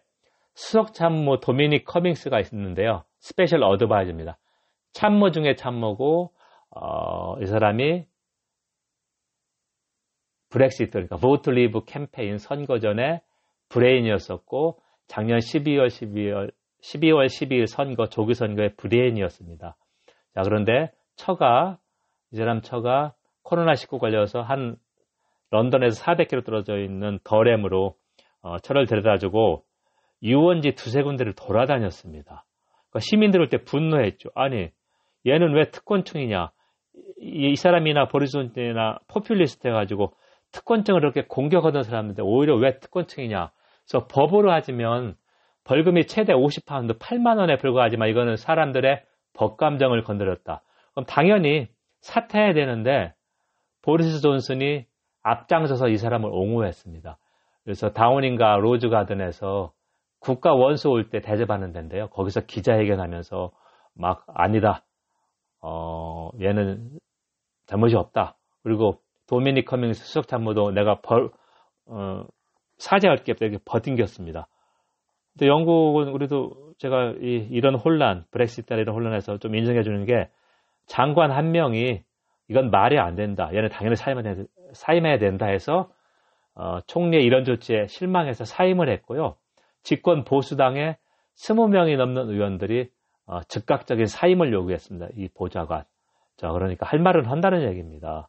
수석 0.54 0.94
참모 0.94 1.40
도미닉 1.40 1.84
커밍스가 1.84 2.40
있는데요. 2.40 3.04
special 3.18 3.62
adviser입니다. 3.62 4.38
참모 4.92 5.30
중에 5.30 5.56
참모고 5.56 6.32
어, 6.70 7.38
이 7.40 7.46
사람이 7.46 8.04
브렉시트 10.50 10.90
그러니까 10.92 11.16
Vote 11.16 11.50
Leave 11.50 11.84
캠페인 11.84 12.38
선거 12.38 12.78
전에 12.78 13.22
브레인이었었고 13.70 14.78
작년 15.08 15.40
12월 15.40 15.88
12월 15.88 16.52
12월 16.80 17.26
12일 17.26 17.66
선거 17.66 18.06
조기 18.06 18.34
선거의 18.34 18.74
브레인이었습니다. 18.76 19.76
자 20.34 20.42
그런데 20.42 20.92
처가 21.16 21.78
이 22.32 22.36
사람 22.36 22.60
처가 22.60 23.14
코로나 23.42 23.74
19 23.74 23.98
걸려서 23.98 24.42
한 24.42 24.76
런던에서 25.50 26.02
400km 26.02 26.44
떨어져 26.44 26.78
있는 26.78 27.18
더렘으로 27.24 27.96
어, 28.44 28.58
처를 28.58 28.86
데려다주고 28.86 29.64
유원지 30.22 30.72
두세 30.72 31.02
군데를 31.02 31.32
돌아다녔습니다. 31.34 32.44
그러니까 32.90 33.00
시민들 33.00 33.40
올 33.40 33.48
때 33.48 33.58
분노했죠. 33.64 34.30
아니 34.34 34.68
얘는 35.26 35.54
왜 35.54 35.70
특권층이냐? 35.70 36.50
이, 37.20 37.50
이 37.52 37.56
사람이나 37.56 38.08
보리손이나 38.08 38.98
포퓰리스트 39.08 39.66
해가지고 39.66 40.12
특권층을 40.52 41.00
그렇게 41.00 41.24
공격하던 41.26 41.82
사람인데 41.82 42.22
오히려 42.22 42.54
왜 42.56 42.78
특권층이냐? 42.78 43.50
그래서 43.86 44.06
법으로 44.06 44.52
하지면 44.52 45.16
벌금이 45.64 46.06
최대 46.06 46.34
50파운드 46.34 46.98
8만 46.98 47.38
원에 47.38 47.56
불과하지만 47.56 48.10
이거는 48.10 48.36
사람들의 48.36 49.02
법 49.32 49.56
감정을 49.56 50.04
건드렸다. 50.04 50.62
그럼 50.92 51.06
당연히 51.06 51.68
사퇴해야 52.02 52.52
되는데 52.52 53.14
보리스 53.82 54.20
존슨이 54.20 54.84
앞장서서 55.22 55.88
이 55.88 55.96
사람을 55.96 56.28
옹호했습니다. 56.30 57.16
그래서 57.64 57.90
다우닝가 57.92 58.56
rose 58.56 58.88
garden에서 58.88 59.72
국가 60.20 60.54
원수 60.54 60.88
올 60.90 61.10
때 61.10 61.20
대접하는 61.20 61.72
데인데요. 61.72 62.08
거기서 62.08 62.42
기자회견하면서 62.42 63.50
막 63.94 64.24
아니다. 64.28 64.84
어, 65.60 66.30
얘는 66.40 66.90
잘못이 67.66 67.96
없다. 67.96 68.36
그리고 68.62 69.00
도미닉 69.28 69.66
커밍스 69.66 70.04
수석 70.04 70.28
참모도 70.28 70.72
내가 70.72 71.00
벌, 71.00 71.30
어, 71.86 72.24
사죄할 72.78 73.18
게 73.24 73.32
없다. 73.32 73.46
이렇게 73.46 73.62
버팅겼습니다. 73.64 74.46
근데 75.32 75.48
영국은 75.48 76.08
우리도 76.08 76.74
제가 76.78 77.14
이, 77.20 77.48
이런 77.50 77.74
혼란, 77.76 78.24
브렉시트 78.30 78.72
이런 78.74 78.94
혼란에서 78.94 79.38
좀 79.38 79.54
인정해 79.54 79.82
주는 79.82 80.04
게 80.04 80.28
장관 80.86 81.30
한 81.30 81.50
명이 81.52 82.02
이건 82.48 82.70
말이 82.70 82.98
안 82.98 83.14
된다. 83.14 83.50
얘는 83.54 83.70
당연히 83.70 83.96
사임해야 84.72 85.18
된다 85.18 85.46
해서 85.46 85.90
어, 86.54 86.80
총리의 86.86 87.24
이런 87.24 87.44
조치에 87.44 87.86
실망해서 87.88 88.44
사임을 88.44 88.88
했고요. 88.90 89.36
집권 89.82 90.24
보수당의 90.24 90.96
20명이 91.36 91.96
넘는 91.96 92.28
의원들이 92.30 92.90
어, 93.26 93.42
즉각적인 93.42 94.06
사임을 94.06 94.52
요구했습니다. 94.52 95.08
이 95.16 95.28
보좌관. 95.34 95.84
자, 96.36 96.50
그러니까 96.50 96.86
할 96.86 96.98
말은 96.98 97.26
한다는 97.26 97.62
얘기입니다. 97.70 98.28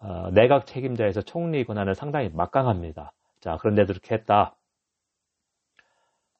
어, 0.00 0.30
내각 0.32 0.66
책임자에서 0.66 1.22
총리 1.22 1.64
권한을 1.64 1.94
상당히 1.94 2.30
막강합니다. 2.32 3.12
자, 3.40 3.56
그런데도 3.56 3.92
이렇게 3.92 4.14
했다. 4.14 4.56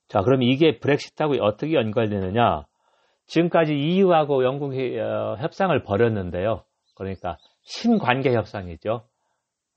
자, 0.08 0.22
그럼 0.22 0.42
이게 0.42 0.78
브렉시트하고 0.78 1.34
어떻게 1.42 1.74
연관되느냐? 1.74 2.64
지금까지 3.26 3.74
EU하고 3.74 4.44
영국이 4.44 4.98
어, 4.98 5.36
협상을 5.38 5.82
벌였는데요. 5.84 6.64
그러니까 6.96 7.38
신관계 7.62 8.34
협상이죠. 8.34 9.04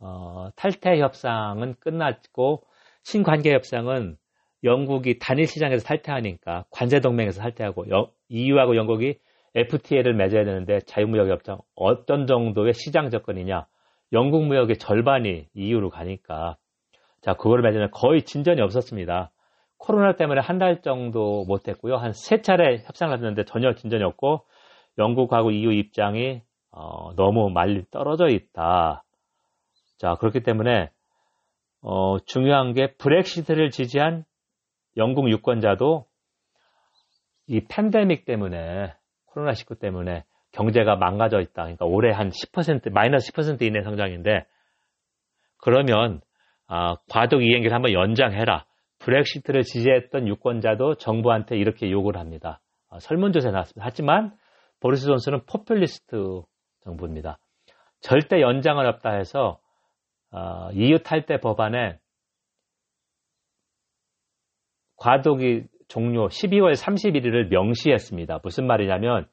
어, 0.03 0.49
탈퇴 0.55 0.99
협상은 0.99 1.75
끝났고 1.79 2.63
신관계 3.03 3.53
협상은 3.53 4.17
영국이 4.63 5.19
단일 5.19 5.47
시장에서 5.47 5.85
탈퇴하니까 5.85 6.65
관세 6.71 6.99
동맹에서 6.99 7.41
탈퇴하고 7.41 7.85
EU하고 8.29 8.75
영국이 8.75 9.17
FTA를 9.55 10.13
맺어야 10.15 10.45
되는데 10.45 10.79
자유무역 10.81 11.29
협정 11.29 11.59
어떤 11.75 12.25
정도의 12.27 12.73
시장 12.73 13.09
접근이냐? 13.09 13.65
영국 14.13 14.45
무역의 14.45 14.77
절반이 14.77 15.47
EU로 15.53 15.89
가니까 15.89 16.57
자 17.21 17.33
그거를 17.35 17.63
맺으면 17.63 17.89
거의 17.91 18.23
진전이 18.23 18.61
없었습니다. 18.61 19.31
코로나 19.77 20.15
때문에 20.15 20.39
한 20.41 20.59
달 20.59 20.81
정도 20.81 21.43
못했고요. 21.47 21.95
한 21.97 22.13
세 22.13 22.41
차례 22.41 22.77
협상을 22.85 23.13
했는데 23.13 23.43
전혀 23.45 23.73
진전이 23.73 24.03
없고 24.03 24.41
영국하고 24.97 25.51
EU 25.51 25.71
입장이 25.71 26.41
어, 26.71 27.13
너무 27.15 27.49
말리 27.49 27.83
떨어져 27.91 28.27
있다. 28.27 29.03
자 29.97 30.15
그렇기 30.19 30.41
때문에 30.41 30.89
어, 31.81 32.19
중요한 32.19 32.73
게 32.73 32.93
브렉시트를 32.95 33.69
지지한 33.69 34.23
영국 34.97 35.29
유권자도 35.29 36.05
이 37.47 37.61
팬데믹 37.69 38.25
때문에 38.25 38.93
코로나19 39.31 39.79
때문에 39.79 40.23
경제가 40.53 40.95
망가져 40.95 41.41
있다. 41.41 41.63
그러니까 41.63 41.85
올해 41.85 42.11
한 42.11 42.29
10% 42.29 42.91
마이너스 42.91 43.31
10% 43.33 43.61
이내 43.63 43.81
성장인데 43.81 44.45
그러면 45.57 46.21
아, 46.67 46.95
과도기 47.09 47.45
이행기를 47.45 47.73
한번 47.73 47.91
연장해라. 47.93 48.65
브렉시트를 48.99 49.63
지지했던 49.63 50.27
유권자도 50.27 50.95
정부한테 50.95 51.57
이렇게 51.57 51.91
요구를 51.91 52.19
합니다. 52.19 52.61
아, 52.89 52.99
설문조사에 52.99 53.51
나왔습니다. 53.51 53.85
하지만 53.85 54.33
보리스 54.79 55.05
존슨은 55.07 55.45
포퓰리스트 55.45 56.41
정부입니다. 56.83 57.39
절대 57.99 58.41
연장을 58.41 58.85
없다 58.85 59.11
해서 59.11 59.59
어, 60.33 60.69
탈때 61.03 61.39
법안에 61.39 61.99
과도기 64.97 65.65
종료 65.87 66.27
12월 66.27 66.73
31일을 66.73 67.49
명시했습니다. 67.49 68.39
무슨 68.43 68.65
말이냐면 68.65 69.27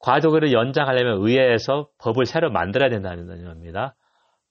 과도기를 0.00 0.52
연장하려면 0.52 1.18
의회에서 1.22 1.88
법을 1.98 2.24
새로 2.26 2.50
만들어야 2.50 2.90
된다는 2.90 3.44
겁니다. 3.44 3.94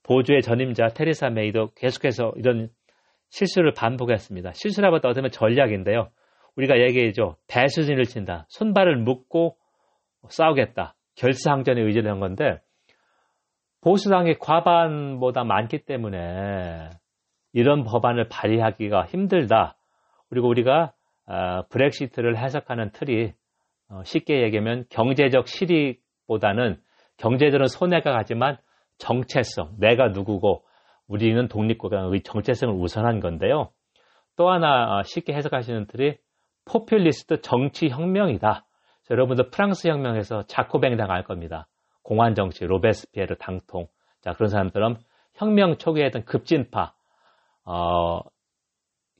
보조의 0.04 0.40
전임자 0.42 0.88
테레사 0.88 1.30
메이도 1.30 1.72
계속해서 1.76 2.32
이런 2.36 2.70
실수를 3.28 3.72
반복했습니다. 3.74 4.52
실수라보다 4.54 5.08
어쩌면 5.08 5.30
전략인데요. 5.30 6.08
우리가 6.56 6.80
얘기해죠. 6.80 7.36
배수진을 7.48 8.04
친다. 8.04 8.46
손발을 8.48 8.96
묶고 8.96 9.56
싸우겠다. 10.28 10.94
결사항전에 11.16 11.80
의지를 11.82 12.10
한 12.10 12.20
건데 12.20 12.60
보수당이 13.82 14.38
과반보다 14.38 15.44
많기 15.44 15.84
때문에 15.84 16.90
이런 17.52 17.84
법안을 17.84 18.28
발의하기가 18.28 19.06
힘들다. 19.06 19.76
그리고 20.30 20.48
우리가 20.48 20.92
어, 21.26 21.62
브렉시트를 21.68 22.38
해석하는 22.38 22.90
틀이 22.92 23.32
어, 23.90 24.02
쉽게 24.04 24.42
얘기하면 24.42 24.84
경제적 24.88 25.46
실익보다는 25.46 26.80
경제적으로 27.18 27.66
손해가 27.66 28.12
가지만 28.12 28.56
정체성, 28.98 29.76
내가 29.78 30.08
누구고 30.08 30.64
우리는 31.08 31.48
독립국가의 31.48 32.22
정체성을 32.22 32.74
우선한 32.74 33.20
건데요. 33.20 33.70
또 34.36 34.48
하나 34.48 34.98
어, 34.98 35.02
쉽게 35.02 35.34
해석하시는 35.34 35.86
틀이 35.88 36.16
포퓰리스트 36.64 37.40
정치 37.40 37.88
혁명이다. 37.88 38.64
여러분들 39.10 39.50
프랑스 39.50 39.88
혁명에서 39.88 40.44
자코뱅 40.46 40.96
당할 40.96 41.24
겁니다. 41.24 41.66
공안 42.02 42.34
정치, 42.34 42.64
로베스피에르 42.64 43.36
당통. 43.36 43.88
자, 44.20 44.32
그런 44.34 44.48
사람들은 44.48 44.96
혁명 45.34 45.78
초기에 45.78 46.06
했던 46.06 46.24
급진파, 46.24 46.94
어, 47.64 48.20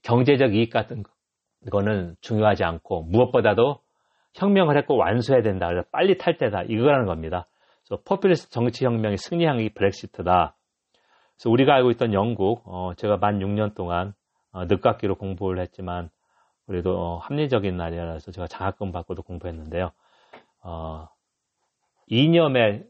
경제적 0.02 0.54
이익 0.54 0.70
같은 0.70 1.04
거는 1.70 2.16
중요하지 2.20 2.64
않고 2.64 3.04
무엇보다도 3.04 3.80
혁명을 4.34 4.76
했고 4.78 4.96
완수해야 4.96 5.42
된다. 5.42 5.68
그래서 5.68 5.86
빨리 5.92 6.18
탈 6.18 6.36
때다. 6.36 6.62
이거라는 6.62 7.06
겁니다. 7.06 7.46
그래서 7.84 8.02
포퓰리스트 8.04 8.50
정치 8.50 8.84
혁명이 8.84 9.16
승리한 9.16 9.58
게 9.58 9.68
브렉시트다. 9.74 10.56
그래서 11.36 11.50
우리가 11.50 11.74
알고 11.74 11.90
있던 11.92 12.12
영국, 12.14 12.62
어, 12.66 12.94
제가 12.96 13.18
만 13.18 13.38
6년 13.38 13.74
동안 13.74 14.14
어, 14.52 14.64
늦깎이로 14.64 15.16
공부를 15.16 15.60
했지만 15.62 16.10
그래도 16.66 16.98
어, 16.98 17.18
합리적인 17.18 17.76
나라라서 17.76 18.30
제가 18.32 18.46
장학금 18.46 18.92
받고도 18.92 19.22
공부했는데요. 19.22 19.92
어, 20.62 21.08
이념에 22.12 22.82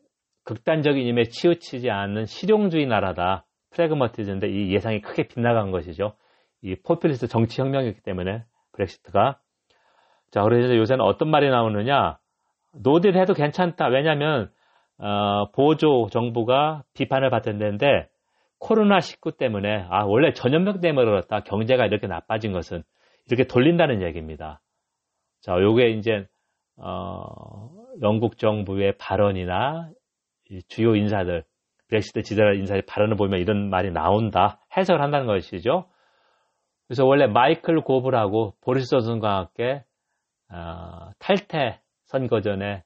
극단적인 0.44 1.00
이념에 1.00 1.24
치우치지 1.24 1.90
않는 1.90 2.26
실용주의 2.26 2.86
나라다. 2.86 3.46
pragmatism인데 3.70 4.48
이 4.48 4.74
예상이 4.74 5.00
크게 5.00 5.28
빗나간 5.28 5.70
것이죠. 5.70 6.14
이 6.60 6.74
포퓰리스트 6.74 7.28
정치 7.28 7.60
혁명이기 7.60 8.00
때문에 8.02 8.42
브렉시트가 8.72 9.38
자 10.32 10.42
그래서 10.42 10.76
요새는 10.76 11.04
어떤 11.04 11.30
말이 11.30 11.48
나오느냐 11.48 12.18
no 12.82 12.94
deal 12.94 13.16
해도 13.16 13.32
괜찮다. 13.32 13.86
왜냐하면 13.86 14.50
어, 14.98 15.52
보수 15.52 16.08
정부가 16.10 16.82
비판을 16.94 17.30
받던데 17.30 18.08
코로나 18.58 18.98
19 18.98 19.36
때문에 19.36 19.86
아 19.88 20.04
원래 20.04 20.32
전염병 20.32 20.80
때문에 20.80 21.04
그렇다. 21.06 21.40
경제가 21.40 21.86
이렇게 21.86 22.08
나빠진 22.08 22.52
것은 22.52 22.82
이렇게 23.28 23.44
돌린다는 23.44 24.02
얘기입니다. 24.02 24.60
자, 25.42 25.52
요게 25.60 25.90
이제 25.90 26.26
어, 26.76 27.70
영국 28.02 28.38
정부의 28.38 28.96
발언이나 28.98 29.90
주요 30.68 30.94
인사들 30.94 31.44
브렉시트 31.88 32.22
지지자 32.22 32.52
인사의 32.52 32.82
발언을 32.82 33.16
보면 33.16 33.40
이런 33.40 33.68
말이 33.68 33.90
나온다 33.90 34.60
해석을 34.76 35.00
한다는 35.02 35.26
것이죠. 35.26 35.86
그래서 36.88 37.04
원래 37.04 37.26
마이클 37.26 37.80
고브라고 37.80 38.54
보리스 38.60 38.90
존슨과 38.90 39.36
함께 39.36 39.84
어, 40.50 41.10
탈퇴 41.18 41.80
선거 42.04 42.40
전에 42.40 42.82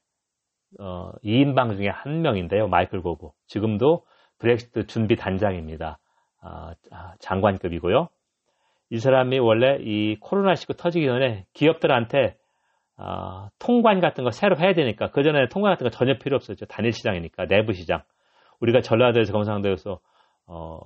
어, 0.79 1.11
2인방 1.23 1.75
중에 1.75 1.87
한 1.89 2.21
명인데요. 2.21 2.67
마이클 2.67 3.01
고브. 3.01 3.29
지금도 3.47 4.05
브렉시트 4.39 4.87
준비 4.87 5.15
단장입니다. 5.15 5.99
어, 6.43 6.71
장관급이고요. 7.19 8.09
이 8.89 8.99
사람이 8.99 9.39
원래 9.39 9.77
이 9.81 10.17
코로나19 10.19 10.77
터지기 10.77 11.05
전에 11.05 11.45
기업들한테 11.53 12.37
어, 12.97 13.49
통관 13.59 13.99
같은 13.99 14.23
거 14.23 14.31
새로 14.31 14.57
해야 14.57 14.73
되니까 14.73 15.11
그 15.11 15.23
전에 15.23 15.47
통관 15.49 15.73
같은 15.73 15.85
거 15.85 15.89
전혀 15.89 16.17
필요 16.17 16.35
없었죠. 16.35 16.65
단일 16.65 16.91
시장이니까 16.91 17.45
내부 17.45 17.73
시장. 17.73 18.01
우리가 18.59 18.81
전라도에서 18.81 19.31
경상도에서 19.31 19.99
어, 20.47 20.79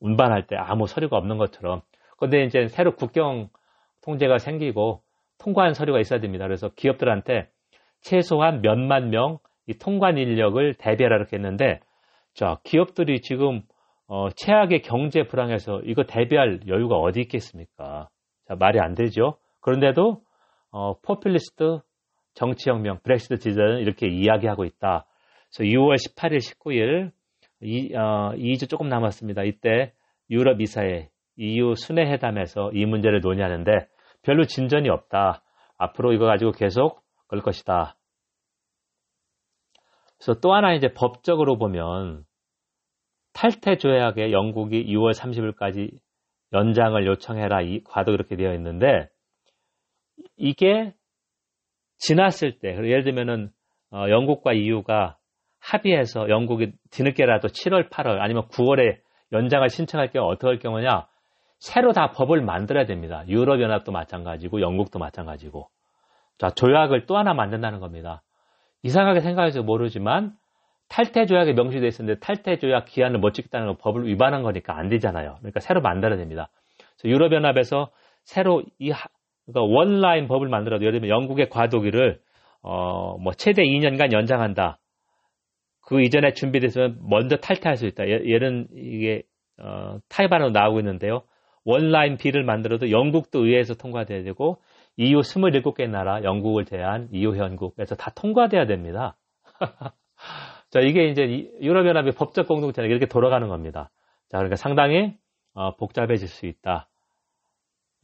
운반할 0.00 0.46
때 0.46 0.56
아무 0.56 0.86
서류가 0.86 1.16
없는 1.16 1.38
것처럼. 1.38 1.82
근데 2.18 2.44
이제 2.44 2.66
새로 2.68 2.94
국경 2.96 3.48
통제가 4.02 4.38
생기고 4.38 5.02
통관 5.38 5.74
서류가 5.74 6.00
있어야 6.00 6.20
됩니다. 6.20 6.44
그래서 6.46 6.70
기업들한테 6.74 7.48
최소한 8.00 8.60
몇만 8.62 9.10
명 9.10 9.38
이 9.66 9.74
통관 9.78 10.18
인력을 10.18 10.74
대비하라 10.74 11.16
이렇게 11.16 11.36
했는데 11.36 11.80
자 12.34 12.58
기업들이 12.64 13.20
지금 13.20 13.62
어, 14.08 14.28
최악의 14.30 14.82
경제 14.82 15.22
불황에서 15.22 15.80
이거 15.84 16.04
대비할 16.04 16.60
여유가 16.66 16.96
어디 16.96 17.20
있겠습니까? 17.20 18.08
자 18.48 18.56
말이 18.58 18.80
안 18.80 18.94
되죠. 18.94 19.36
그런데도 19.60 20.20
어, 20.72 20.98
포퓰리스트 21.00 21.80
정치혁명 22.34 23.00
브렉시트 23.02 23.36
지지자는 23.36 23.78
이렇게 23.78 24.08
이야기하고 24.08 24.64
있다. 24.64 25.06
그래서 25.54 25.70
6월 25.70 25.96
18일, 25.96 26.38
19일 26.38 27.12
이, 27.60 27.94
어, 27.94 28.32
2주 28.34 28.68
조금 28.68 28.88
남았습니다. 28.88 29.44
이때 29.44 29.92
유럽 30.30 30.60
이사회 30.60 31.10
EU 31.36 31.74
순회 31.76 32.10
회담에서 32.10 32.70
이 32.72 32.86
문제를 32.86 33.20
논의하는데 33.20 33.86
별로 34.22 34.44
진전이 34.44 34.88
없다. 34.88 35.42
앞으로 35.76 36.12
이거 36.12 36.26
가지고 36.26 36.52
계속 36.52 37.02
걸 37.28 37.40
것이다. 37.40 37.96
그래서 40.18 40.40
또 40.40 40.54
하나 40.54 40.72
이제 40.74 40.92
법적으로 40.92 41.58
보면 41.58 42.24
탈퇴 43.32 43.76
조약에 43.76 44.32
영국이 44.32 44.84
6월 44.86 45.14
30일까지 45.14 45.98
연장을 46.52 47.06
요청해라 47.06 47.62
이 47.62 47.82
과도 47.84 48.12
그렇게 48.12 48.36
되어 48.36 48.54
있는데 48.54 49.08
이게 50.36 50.92
지났을 51.98 52.58
때 52.58 52.68
예를 52.68 53.04
들면은 53.04 53.50
어, 53.90 54.06
영국과 54.08 54.52
EU가 54.52 55.16
합의해서 55.60 56.28
영국이 56.28 56.72
뒤늦게라도 56.90 57.48
7월, 57.48 57.88
8월 57.88 58.20
아니면 58.20 58.48
9월에 58.48 58.98
연장을 59.32 59.68
신청할 59.68 60.10
경우 60.10 60.34
할 60.40 60.58
경우냐 60.58 61.06
새로 61.58 61.92
다 61.92 62.10
법을 62.10 62.42
만들어야 62.42 62.86
됩니다. 62.86 63.22
유럽연합도 63.28 63.92
마찬가지고 63.92 64.60
영국도 64.60 64.98
마찬가지고. 64.98 65.68
자, 66.38 66.50
조약을 66.50 67.06
또 67.06 67.16
하나 67.16 67.34
만든다는 67.34 67.78
겁니다. 67.78 68.22
이상하게 68.82 69.20
생각해서 69.20 69.62
모르지만 69.62 70.32
탈퇴 70.88 71.26
조약에 71.26 71.52
명시되어 71.52 71.86
있었는데 71.86 72.18
탈퇴 72.18 72.58
조약 72.58 72.86
기한을 72.86 73.20
못 73.20 73.32
지켰다는 73.32 73.68
건 73.68 73.76
법을 73.78 74.06
위반한 74.08 74.42
거니까 74.42 74.76
안 74.76 74.88
되잖아요. 74.88 75.36
그러니까 75.38 75.60
새로 75.60 75.80
만들어야 75.80 76.18
됩니다. 76.18 76.48
유럽연합에서 77.04 77.90
새로 78.24 78.64
이 78.80 78.92
그러니까 79.46 79.74
원라인 79.74 80.28
법을 80.28 80.48
만들어도 80.48 80.84
예를 80.84 81.00
들면 81.00 81.10
영국의 81.14 81.48
과도기를 81.48 82.20
어, 82.62 83.18
뭐 83.18 83.32
최대 83.32 83.62
2년간 83.62 84.12
연장한다. 84.12 84.78
그 85.80 86.00
이전에 86.00 86.32
준비됐으면 86.32 87.00
먼저 87.02 87.36
탈퇴할 87.36 87.76
수 87.76 87.86
있다. 87.86 88.08
예, 88.08 88.38
는 88.38 88.68
이게 88.74 89.22
어, 89.58 89.98
타입안으로 90.08 90.50
나오고 90.50 90.78
있는데요. 90.80 91.22
원라인 91.64 92.16
B를 92.16 92.44
만들어도 92.44 92.90
영국도 92.90 93.44
의회에서 93.44 93.74
통과돼야 93.74 94.22
되고 94.24 94.60
EU 94.96 95.20
27개 95.20 95.88
나라 95.88 96.22
영국을 96.22 96.64
제한 96.64 97.08
EU 97.12 97.34
회원국에서 97.34 97.94
다 97.94 98.10
통과돼야 98.14 98.66
됩니다. 98.66 99.16
자, 100.70 100.80
이게 100.80 101.08
이제 101.08 101.50
유럽연합의 101.60 102.12
법적 102.12 102.48
공동체는 102.48 102.88
이렇게 102.90 103.06
돌아가는 103.06 103.46
겁니다. 103.48 103.90
자, 104.28 104.38
그러니까 104.38 104.56
상당히 104.56 105.14
어, 105.54 105.76
복잡해질 105.76 106.28
수 106.28 106.46
있다. 106.46 106.88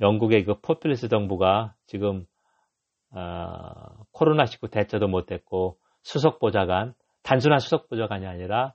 영국의 0.00 0.44
그 0.44 0.60
포퓰리스 0.60 1.08
정부가 1.08 1.74
지금 1.86 2.26
어, 3.10 4.04
코로나19 4.12 4.70
대처도 4.70 5.08
못했고 5.08 5.78
수석 6.02 6.38
보좌관 6.38 6.94
단순한 7.22 7.58
수석 7.58 7.88
보좌관이 7.88 8.26
아니라 8.26 8.74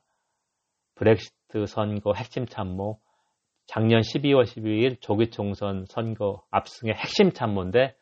브렉시트 0.96 1.66
선거 1.68 2.14
핵심 2.14 2.46
참모 2.46 3.00
작년 3.66 4.02
12월 4.02 4.44
12일 4.44 5.00
조기 5.02 5.30
총선 5.30 5.86
선거 5.88 6.44
압승의 6.52 6.94
핵심 6.96 7.32
참모인데 7.32 7.96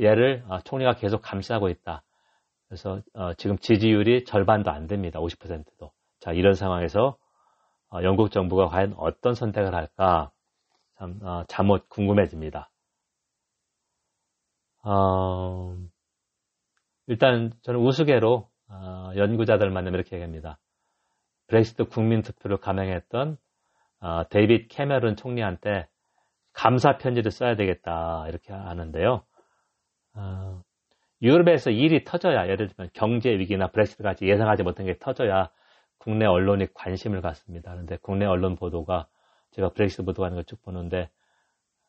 얘를 0.00 0.44
어, 0.48 0.60
총리가 0.60 0.94
계속 0.94 1.22
감시하고 1.22 1.68
있다. 1.68 2.02
그래서 2.68 3.00
어, 3.14 3.32
지금 3.34 3.56
지지율이 3.58 4.24
절반도 4.24 4.70
안 4.70 4.86
됩니다. 4.86 5.20
50%도. 5.20 5.92
자 6.20 6.32
이런 6.32 6.54
상황에서 6.54 7.16
어, 7.90 8.02
영국 8.02 8.30
정부가 8.30 8.66
과연 8.66 8.94
어떤 8.98 9.34
선택을 9.34 9.74
할까 9.74 10.30
참 10.98 11.20
잠못 11.48 11.88
궁금해집니다. 11.88 12.70
일단 17.06 17.52
저는 17.62 17.80
우스개로 17.80 18.48
연구자들 19.16 19.70
만나면 19.70 19.94
이렇게 19.94 20.16
얘기합니다. 20.16 20.58
브렉시트 21.48 21.84
국민투표를 21.84 22.58
감행했던 22.58 23.36
어, 24.00 24.28
데이빗 24.28 24.68
캐메론 24.68 25.16
총리한테 25.16 25.88
감사 26.52 26.98
편지를 26.98 27.30
써야 27.30 27.54
되겠다 27.56 28.26
이렇게 28.28 28.52
하는데요. 28.52 29.22
어, 30.14 30.62
유럽에서 31.22 31.70
일이 31.70 32.04
터져야 32.04 32.48
예를 32.48 32.68
들면 32.68 32.90
경제 32.92 33.30
위기나 33.30 33.68
브렉시트 33.68 34.02
같이 34.02 34.26
예상하지 34.26 34.64
못한 34.64 34.86
게 34.86 34.98
터져야 34.98 35.50
국내 35.98 36.26
언론이 36.26 36.68
관심을 36.74 37.20
갖습니다. 37.22 37.72
그런데 37.72 37.96
국내 38.02 38.26
언론 38.26 38.56
보도가 38.56 39.08
제가 39.56 39.70
브렉시트 39.70 40.04
보도하는 40.04 40.36
걸 40.36 40.44
쭉 40.44 40.62
보는데 40.62 41.10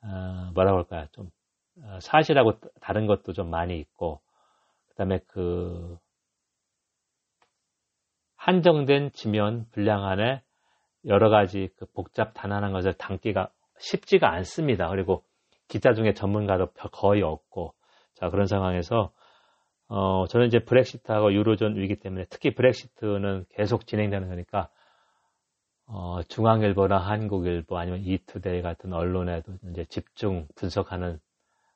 어, 0.04 0.52
뭐라고 0.54 0.78
할까요? 0.78 1.08
좀 1.12 1.30
어, 1.84 2.00
사실하고 2.02 2.60
다른 2.82 3.08
것도 3.08 3.34
좀 3.34 3.50
많이 3.50 3.78
있고 3.80 4.22
그다음에 4.90 5.20
그 5.28 5.98
한정된 8.38 9.12
지면 9.12 9.68
분량 9.72 10.06
안에 10.06 10.42
여러 11.06 11.30
가지 11.30 11.70
그 11.78 11.86
복잡 11.94 12.34
단안한 12.34 12.72
것을 12.72 12.94
담기가 12.94 13.50
쉽지가 13.80 14.32
않습니다. 14.34 14.88
그리고 14.90 15.24
기자 15.68 15.94
중에 15.94 16.14
전문가도 16.14 16.68
거의 16.94 17.22
없고 17.22 17.74
자 18.16 18.30
그런 18.30 18.46
상황에서 18.48 19.12
어, 19.90 20.26
저는 20.28 20.48
이제 20.48 20.60
브렉시트하고 20.60 21.34
유로존 21.34 21.78
위기 21.78 21.96
때문에 21.98 22.26
특히 22.30 22.54
브렉시트는 22.54 23.46
계속 23.50 23.86
진행되는 23.86 24.28
거니까 24.30 24.70
어, 25.88 26.22
중앙일보나 26.24 26.98
한국일보 26.98 27.78
아니면 27.78 28.02
이투데이 28.02 28.62
같은 28.62 28.94
언론에도 28.94 29.54
이제 29.72 29.86
집중 29.86 30.48
분석하는 30.56 31.20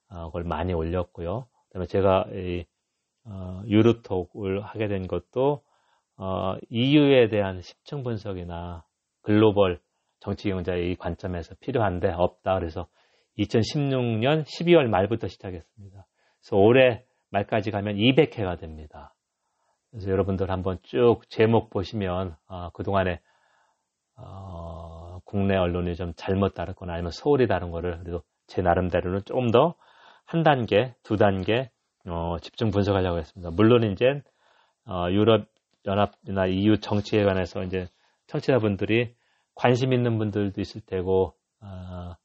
어, 0.10 0.32
걸 0.32 0.44
많이 0.44 0.74
올렸고요. 0.74 1.48
그다음에 1.68 1.86
제가 1.88 2.26
이 2.34 2.66
어, 3.24 3.62
유로톡을 3.66 4.62
하게 4.62 4.88
된 4.88 5.08
것도 5.08 5.64
어, 6.18 6.56
EU에 6.70 7.30
대한 7.30 7.62
심층 7.62 8.04
분석이나 8.04 8.84
글로벌 9.22 9.80
정치 10.20 10.50
경제의 10.50 10.98
관점에서 10.98 11.56
필요한데 11.62 12.12
없다. 12.12 12.60
그래서 12.60 12.88
2016년 13.38 14.44
12월 14.44 14.88
말부터 14.88 15.30
시작했습니다. 15.30 16.06
그래서 16.42 16.58
올해 16.58 17.06
말까지 17.30 17.72
가면 17.72 17.96
200회가 17.96 18.60
됩니다. 18.60 19.16
그래서 19.90 20.10
여러분들 20.12 20.52
한번 20.52 20.80
쭉 20.84 21.22
제목 21.30 21.70
보시면 21.70 22.36
어, 22.48 22.72
그동안에 22.72 23.22
어, 24.18 25.20
국내 25.26 25.56
언론이 25.56 25.96
좀 25.96 26.14
잘못 26.16 26.54
다뤘거나 26.54 26.94
아니면 26.94 27.12
소홀히 27.12 27.48
다른 27.48 27.72
거를 27.72 28.00
그래도 28.00 28.22
제 28.48 28.62
나름대로는 28.62 29.22
조금 29.26 29.52
더 29.52 29.76
한 30.32 30.44
단계, 30.44 30.96
두 31.04 31.18
단계 31.18 31.70
어, 32.06 32.38
집중 32.40 32.72
분석하려고 32.72 33.18
했습니다. 33.18 33.52
물론 33.52 33.84
이제 33.92 34.22
어, 34.86 35.08
유럽 35.12 35.46
연합이나 35.86 36.46
EU 36.46 36.80
정치에 36.80 37.26
관해서 37.26 37.64
이제 37.64 37.90
청취자분들이 38.28 39.14
관심 39.56 39.92
있는 39.92 40.18
분들도 40.18 40.62
있을 40.62 40.80
테고 40.86 41.34
어, 41.60 42.16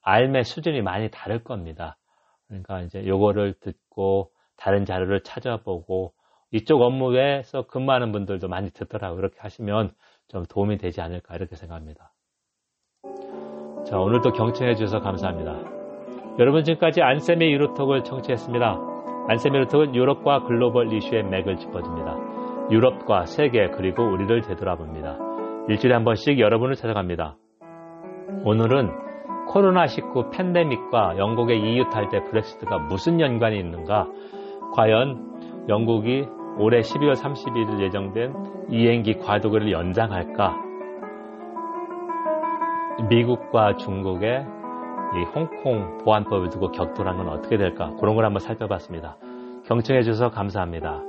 알매 0.00 0.44
수준이 0.44 0.80
많이 0.82 1.10
다를 1.10 1.42
겁니다. 1.42 1.96
그러니까 2.46 2.82
이제 2.82 3.04
요거를 3.04 3.54
듣고 3.54 4.30
다른 4.56 4.84
자료를 4.84 5.24
찾아보고 5.24 6.14
이쪽 6.52 6.82
업무에서 6.82 7.66
근무하는 7.66 8.12
분들도 8.12 8.46
많이 8.46 8.70
듣더라고요. 8.70 9.18
이렇게 9.18 9.40
하시면 9.40 9.92
좀 10.28 10.44
도움이 10.46 10.78
되지 10.78 11.00
않을까 11.00 11.34
이렇게 11.34 11.56
생각합니다. 11.56 12.12
자, 13.86 13.98
오늘도 13.98 14.32
경청해 14.32 14.74
주셔서 14.74 15.00
감사합니다. 15.00 15.76
여러분 16.38 16.64
지금까지 16.64 17.02
안쌤의 17.02 17.52
유로톡을 17.52 18.04
청취했습니다. 18.04 18.78
안쌤의 19.28 19.60
유로톡은 19.60 19.94
유럽과 19.94 20.44
글로벌 20.44 20.92
이슈의 20.92 21.24
맥을 21.24 21.56
짚어줍니다. 21.56 22.70
유럽과 22.70 23.26
세계 23.26 23.70
그리고 23.70 24.02
우리를 24.02 24.42
되돌아봅니다. 24.42 25.18
일주일에 25.68 25.94
한 25.94 26.04
번씩 26.04 26.38
여러분을 26.38 26.74
찾아갑니다. 26.74 27.36
오늘은 28.44 28.90
코로나19 29.48 30.32
팬데믹과 30.32 31.16
영국의 31.18 31.60
EU 31.60 31.88
탈퇴 31.90 32.24
브렉시트가 32.24 32.78
무슨 32.78 33.20
연관이 33.20 33.58
있는가? 33.58 34.08
과연 34.74 35.66
영국이 35.68 36.26
올해 36.58 36.80
12월 36.80 37.14
31일 37.14 37.80
예정된 37.80 38.34
이행기 38.70 39.18
과도기를 39.18 39.70
연장할까? 39.70 40.56
미국과 43.10 43.76
중국의 43.76 44.46
이 45.14 45.24
홍콩 45.34 45.98
보안법을 45.98 46.48
두고 46.48 46.72
격돌한 46.72 47.16
건 47.18 47.28
어떻게 47.28 47.56
될까? 47.56 47.92
그런 48.00 48.14
걸 48.14 48.24
한번 48.24 48.40
살펴봤습니다. 48.40 49.16
경청해 49.66 50.02
주셔서 50.02 50.30
감사합니다. 50.30 51.02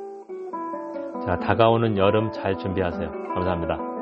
자, 1.26 1.40
다가오는 1.40 1.98
여름 1.98 2.32
잘 2.32 2.58
준비하세요. 2.58 3.10
감사합니다. 3.34 3.97